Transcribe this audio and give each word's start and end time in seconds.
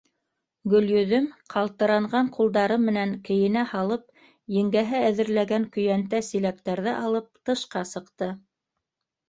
Гөлйөҙөм, 0.73 1.27
ҡалтыранған 1.53 2.31
ҡулдары 2.37 2.77
менән 2.87 3.13
кейенә 3.29 3.67
һалып, 3.75 4.09
еңгәһе 4.57 5.03
әҙерләгән 5.11 5.71
көйәнтә-силәктәрҙе 5.79 6.99
алып, 7.07 7.31
тышҡа 7.51 7.89
сыҡты. 7.95 8.35